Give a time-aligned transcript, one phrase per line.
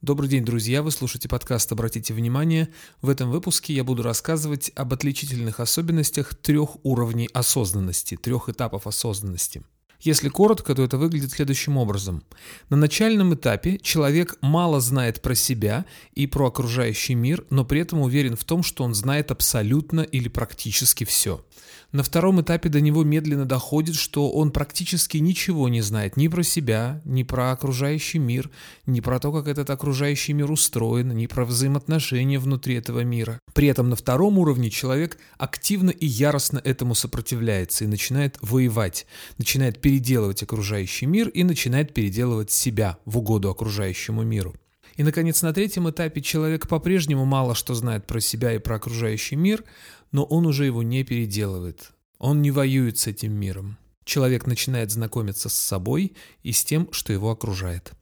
[0.00, 0.84] Добрый день, друзья!
[0.84, 2.68] Вы слушаете подкаст «Обратите внимание».
[3.02, 9.64] В этом выпуске я буду рассказывать об отличительных особенностях трех уровней осознанности, трех этапов осознанности.
[10.00, 12.22] Если коротко, то это выглядит следующим образом.
[12.70, 18.00] На начальном этапе человек мало знает про себя и про окружающий мир, но при этом
[18.00, 21.44] уверен в том, что он знает абсолютно или практически все.
[21.90, 26.42] На втором этапе до него медленно доходит, что он практически ничего не знает ни про
[26.42, 28.50] себя, ни про окружающий мир,
[28.84, 33.40] ни про то, как этот окружающий мир устроен, ни про взаимоотношения внутри этого мира.
[33.54, 39.06] При этом на втором уровне человек активно и яростно этому сопротивляется и начинает воевать,
[39.38, 44.54] начинает переделывать окружающий мир и начинает переделывать себя в угоду окружающему миру.
[44.96, 49.36] И, наконец, на третьем этапе человек по-прежнему мало что знает про себя и про окружающий
[49.36, 49.64] мир,
[50.12, 51.92] но он уже его не переделывает.
[52.18, 53.78] Он не воюет с этим миром.
[54.04, 57.92] Человек начинает знакомиться с собой и с тем, что его окружает.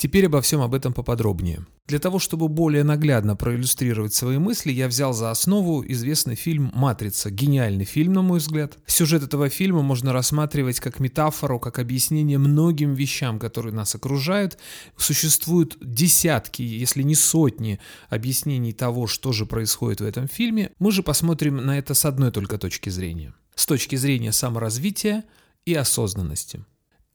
[0.00, 1.66] Теперь обо всем об этом поподробнее.
[1.86, 7.30] Для того, чтобы более наглядно проиллюстрировать свои мысли, я взял за основу известный фильм «Матрица».
[7.30, 8.78] Гениальный фильм, на мой взгляд.
[8.86, 14.56] Сюжет этого фильма можно рассматривать как метафору, как объяснение многим вещам, которые нас окружают.
[14.96, 20.72] Существуют десятки, если не сотни объяснений того, что же происходит в этом фильме.
[20.78, 23.34] Мы же посмотрим на это с одной только точки зрения.
[23.54, 25.24] С точки зрения саморазвития
[25.66, 26.64] и осознанности.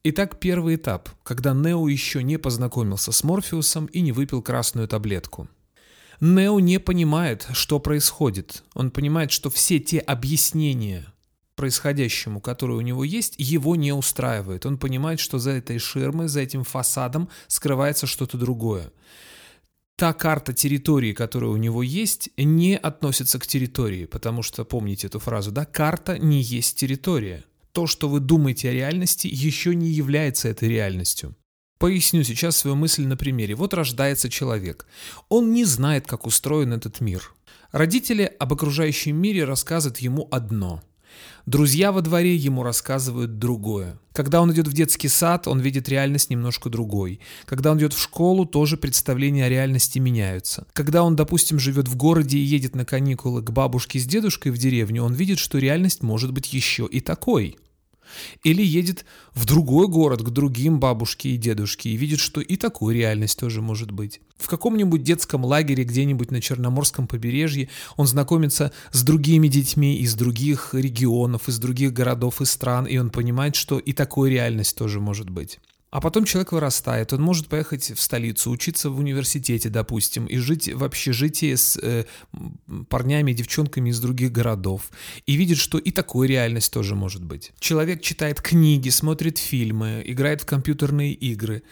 [0.08, 5.48] Итак, первый этап, когда Нео еще не познакомился с Морфеусом и не выпил красную таблетку.
[6.20, 8.64] Нео не понимает, что происходит.
[8.76, 11.08] Он понимает, что все те объяснения
[11.56, 14.68] происходящему, которые у него есть, его не устраивают.
[14.68, 18.92] Он понимает, что за этой ширмой, за этим фасадом скрывается что-то другое.
[19.96, 25.18] Та карта территории, которая у него есть, не относится к территории, потому что, помните эту
[25.18, 27.44] фразу, да, карта не есть территория
[27.76, 31.36] то, что вы думаете о реальности, еще не является этой реальностью.
[31.78, 33.54] Поясню сейчас свою мысль на примере.
[33.54, 34.88] Вот рождается человек.
[35.28, 37.34] Он не знает, как устроен этот мир.
[37.74, 40.82] Родители об окружающем мире рассказывают ему одно.
[41.46, 44.00] Друзья во дворе ему рассказывают другое.
[44.14, 47.20] Когда он идет в детский сад, он видит реальность немножко другой.
[47.46, 50.66] Когда он идет в школу, тоже представления о реальности меняются.
[50.74, 54.58] Когда он, допустим, живет в городе и едет на каникулы к бабушке с дедушкой в
[54.58, 57.58] деревню, он видит, что реальность может быть еще и такой.
[58.44, 62.96] Или едет в другой город к другим бабушке и дедушке и видит, что и такую
[62.96, 64.22] реальность тоже может быть.
[64.38, 70.74] В каком-нибудь детском лагере где-нибудь на Черноморском побережье он знакомится с другими детьми из других
[70.74, 75.30] регионов, из других городов и стран, и он понимает, что и такую реальность тоже может
[75.30, 75.60] быть.
[75.96, 80.68] А потом человек вырастает, он может поехать в столицу, учиться в университете, допустим, и жить
[80.68, 82.04] в общежитии с э,
[82.90, 84.90] парнями и девчонками из других городов.
[85.26, 87.54] И видит, что и такой реальность тоже может быть.
[87.60, 91.64] Человек читает книги, смотрит фильмы, играет в компьютерные игры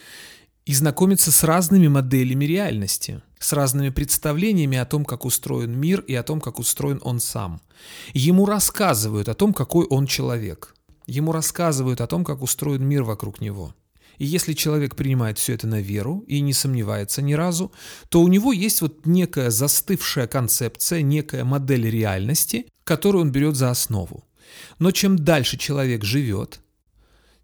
[0.66, 6.16] и знакомится с разными моделями реальности, с разными представлениями о том, как устроен мир и
[6.16, 7.60] о том, как устроен он сам.
[8.14, 10.74] Ему рассказывают о том, какой он человек.
[11.08, 13.76] Ему рассказывают о том, как устроен мир вокруг него.
[14.24, 17.74] И если человек принимает все это на веру и не сомневается ни разу,
[18.08, 23.70] то у него есть вот некая застывшая концепция, некая модель реальности, которую он берет за
[23.70, 24.24] основу.
[24.80, 26.62] Но чем дальше человек живет,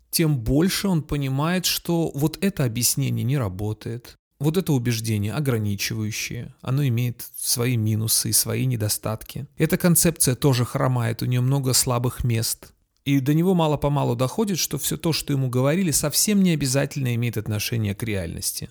[0.10, 6.88] тем больше он понимает, что вот это объяснение не работает, вот это убеждение ограничивающее, оно
[6.88, 9.48] имеет свои минусы и свои недостатки.
[9.58, 12.72] Эта концепция тоже хромает, у нее много слабых мест–
[13.10, 17.38] и до него мало-помалу доходит, что все то, что ему говорили, совсем не обязательно имеет
[17.38, 18.70] отношение к реальности.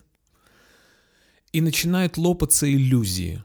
[1.52, 3.42] И начинают лопаться иллюзии.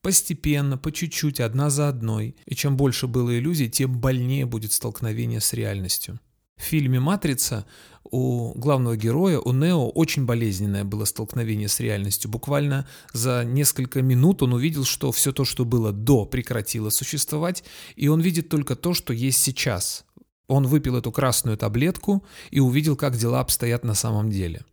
[0.00, 2.36] Постепенно, по чуть-чуть, одна за одной.
[2.46, 6.20] И чем больше было иллюзий, тем больнее будет столкновение с реальностью.
[6.56, 7.66] В фильме «Матрица»
[8.14, 12.30] у главного героя, у Нео, очень болезненное было столкновение с реальностью.
[12.30, 17.64] Буквально за несколько минут он увидел, что все то, что было до, прекратило существовать,
[17.96, 20.04] и он видит только то, что есть сейчас.
[20.46, 24.64] Он выпил эту красную таблетку и увидел, как дела обстоят на самом деле.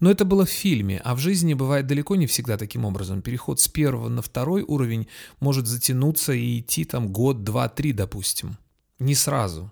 [0.00, 3.22] Но это было в фильме, а в жизни бывает далеко не всегда таким образом.
[3.22, 5.06] Переход с первого на второй уровень
[5.38, 8.58] может затянуться и идти там год, два, три, допустим.
[8.98, 9.70] Не сразу.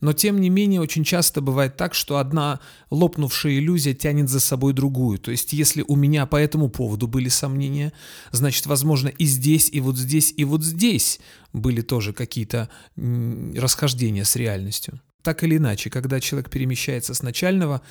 [0.00, 2.60] Но тем не менее очень часто бывает так, что одна
[2.90, 5.18] лопнувшая иллюзия тянет за собой другую.
[5.18, 7.92] То есть если у меня по этому поводу были сомнения,
[8.30, 11.20] значит, возможно, и здесь, и вот здесь, и вот здесь
[11.52, 15.00] были тоже какие-то расхождения с реальностью.
[15.22, 17.82] Так или иначе, когда человек перемещается с начального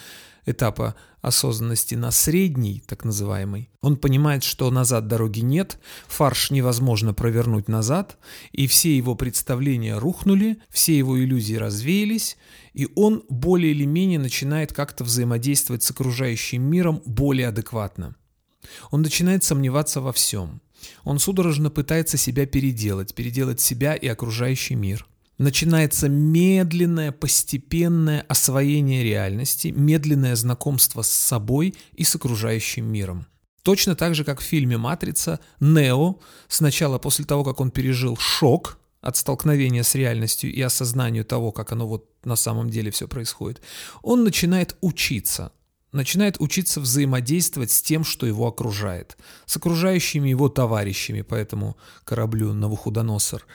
[0.45, 5.77] этапа осознанности на средний, так называемый, он понимает, что назад дороги нет,
[6.07, 8.17] фарш невозможно провернуть назад,
[8.53, 12.37] и все его представления рухнули, все его иллюзии развеялись,
[12.73, 18.15] и он более или менее начинает как-то взаимодействовать с окружающим миром более адекватно.
[18.89, 20.61] Он начинает сомневаться во всем.
[21.03, 25.05] Он судорожно пытается себя переделать, переделать себя и окружающий мир–
[25.37, 33.27] начинается медленное, постепенное освоение реальности, медленное знакомство с собой и с окружающим миром.
[33.63, 38.79] Точно так же, как в фильме «Матрица», Нео, сначала после того, как он пережил шок
[39.01, 43.61] от столкновения с реальностью и осознанию того, как оно вот на самом деле все происходит,
[44.01, 45.51] он начинает учиться,
[45.91, 52.53] начинает учиться взаимодействовать с тем, что его окружает, с окружающими его товарищами по этому кораблю
[52.53, 53.45] Навуходоносор.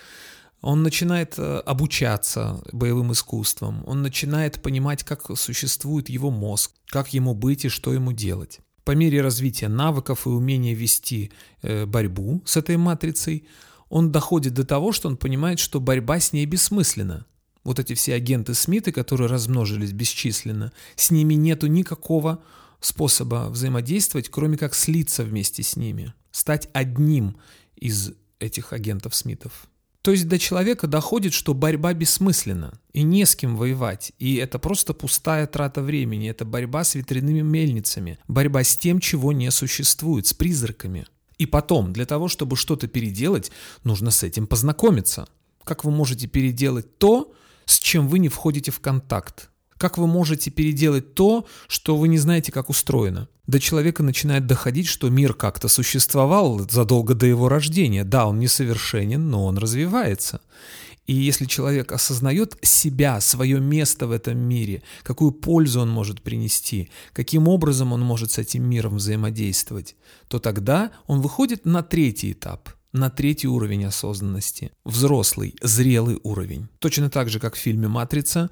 [0.63, 7.35] Он начинает э, обучаться боевым искусствам, он начинает понимать, как существует его мозг, как ему
[7.35, 8.61] быть и что ему делать.
[8.85, 11.33] По мере развития навыков и умения вести
[11.63, 13.47] э, борьбу с этой матрицей,
[13.89, 17.27] он доходит до того, что он понимает, что борьба с ней бессмысленна.
[17.65, 22.43] Вот эти все агенты Смиты, которые размножились бесчисленно, с ними нету никакого
[22.81, 27.37] способа взаимодействовать, кроме как слиться вместе с ними, стать одним
[27.77, 29.69] из этих агентов Смитов.
[30.03, 34.59] То есть до человека доходит, что борьба бессмысленна, и не с кем воевать, и это
[34.59, 40.27] просто пустая трата времени, это борьба с ветряными мельницами, борьба с тем, чего не существует,
[40.27, 41.07] с призраками.
[41.39, 43.53] И потом, для того, чтобы что-то переделать,
[43.85, 45.29] нужно с этим познакомиться.
[45.63, 47.33] Как вы можете переделать то,
[47.65, 49.51] с чем вы не входите в контакт?
[49.79, 53.29] Как вы можете переделать то, что вы не знаете, как устроено?
[53.47, 58.05] До человека начинает доходить, что мир как-то существовал задолго до его рождения.
[58.05, 60.41] Да, он несовершенен, но он развивается.
[61.07, 66.91] И если человек осознает себя, свое место в этом мире, какую пользу он может принести,
[67.13, 69.97] каким образом он может с этим миром взаимодействовать,
[70.29, 74.73] то тогда он выходит на третий этап– на третий уровень осознанности.
[74.85, 76.69] Взрослый, зрелый уровень.
[76.79, 78.51] Точно так же, как в фильме «Матрица»,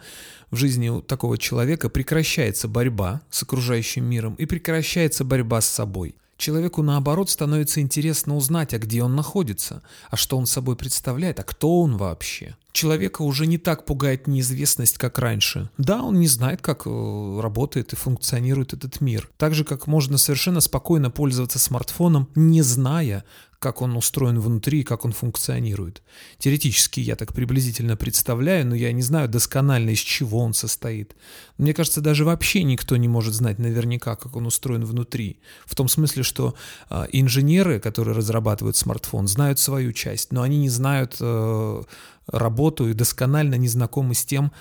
[0.50, 6.16] в жизни у такого человека прекращается борьба с окружающим миром и прекращается борьба с собой.
[6.40, 11.42] Человеку, наоборот, становится интересно узнать, а где он находится, а что он собой представляет, а
[11.42, 12.56] кто он вообще.
[12.72, 15.68] Человека уже не так пугает неизвестность, как раньше.
[15.76, 19.28] Да, он не знает, как э, работает и функционирует этот мир.
[19.36, 23.24] Так же, как можно совершенно спокойно пользоваться смартфоном, не зная,
[23.60, 26.02] как он устроен внутри, как он функционирует.
[26.38, 31.14] Теоретически я так приблизительно представляю, но я не знаю досконально, из чего он состоит.
[31.58, 35.40] Мне кажется, даже вообще никто не может знать наверняка, как он устроен внутри.
[35.66, 36.54] В том смысле, что
[36.88, 41.82] э, инженеры, которые разрабатывают смартфон, знают свою часть, но они не знают э,
[42.28, 44.52] работу и досконально не знакомы с тем,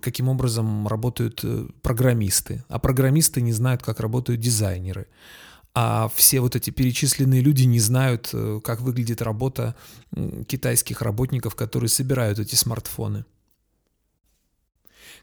[0.00, 2.64] каким образом работают э, программисты.
[2.68, 5.06] А программисты не знают, как работают дизайнеры
[5.74, 9.74] а все вот эти перечисленные люди не знают, э, как выглядит работа
[10.46, 13.24] китайских работников, которые собирают эти смартфоны.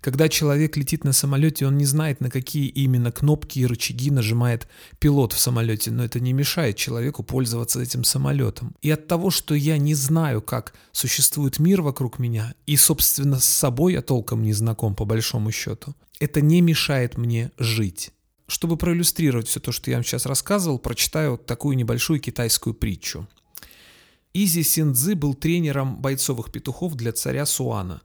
[0.02, 4.68] Когда человек летит на самолете, он не знает, на какие именно кнопки и рычаги нажимает
[5.00, 8.76] пилот в самолете, но это не мешает человеку пользоваться этим самолетом.
[8.82, 13.46] И от того, что я не знаю, как существует мир вокруг меня, и, собственно, с
[13.46, 18.12] собой я толком не знаком по большому счету, это не мешает мне жить.
[18.50, 23.28] Чтобы проиллюстрировать все то, что я вам сейчас рассказывал, прочитаю такую небольшую китайскую притчу.
[24.34, 28.02] Изи Синдзы был тренером бойцовых петухов для царя Суана.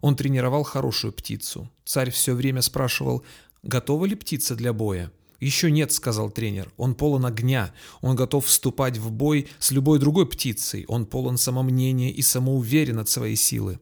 [0.00, 1.68] Он тренировал хорошую птицу.
[1.84, 3.24] Царь все время спрашивал,
[3.64, 5.10] готова ли птица для боя.
[5.40, 6.72] «Еще нет»,— сказал тренер.
[6.76, 7.72] «Он полон огня.
[8.00, 10.84] Он готов вступать в бой с любой другой птицей.
[10.86, 13.80] Он полон самомнения и самоуверен от своей силы».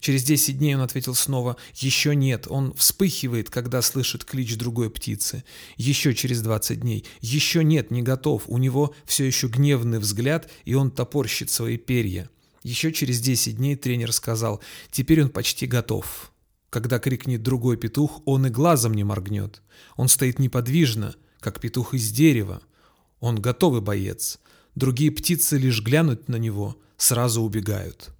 [0.00, 2.46] Через 10 дней он ответил снова «Еще нет».
[2.48, 5.44] Он вспыхивает, когда слышит клич другой птицы.
[5.76, 8.42] Еще через 20 дней «Еще нет, не готов».
[8.46, 12.30] У него все еще гневный взгляд, и он топорщит свои перья.
[12.62, 14.60] Еще через 10 дней тренер сказал
[14.90, 16.32] «Теперь он почти готов».
[16.70, 19.62] Когда крикнет другой петух, он и глазом не моргнет.
[19.96, 22.60] Он стоит неподвижно, как петух из дерева.
[23.20, 24.40] Он готовый боец.
[24.74, 28.10] Другие птицы лишь глянуть на него, сразу убегают.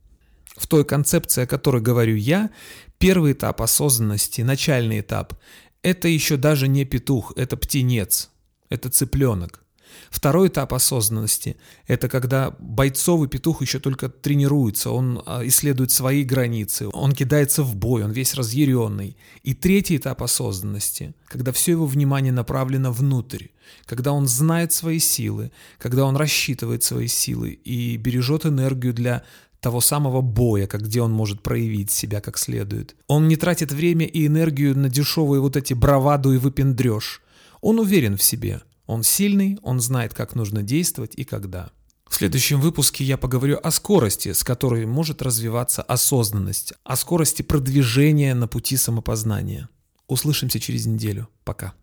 [0.56, 2.50] В той концепции, о которой говорю я,
[2.98, 5.34] первый этап осознанности, начальный этап,
[5.82, 8.30] это еще даже не петух, это птенец,
[8.70, 9.62] это цыпленок.
[10.10, 16.88] Второй этап осознанности– это когда бойцовый петух еще только тренируется, он а, исследует свои границы,
[16.92, 19.16] он кидается в бой, он весь разъяренный.
[19.42, 23.46] И третий этап осознанности– когда все его внимание направлено внутрь,
[23.84, 29.25] когда он знает свои силы, когда он рассчитывает свои силы и бережет энергию для
[29.66, 32.94] того самого боя, как где он может проявить себя как следует.
[33.08, 37.20] Он не тратит время и энергию на дешевые вот эти браваду и выпендреж.
[37.62, 38.62] Он уверен в себе.
[38.87, 41.70] Он сильный, он знает, как нужно действовать и когда.
[42.08, 48.37] В следующем выпуске я поговорю о скорости, с которой может развиваться осознанность, о скорости продвижения
[48.37, 49.68] на пути самопознания.
[50.06, 51.26] Услышимся через неделю.
[51.42, 51.75] Пока.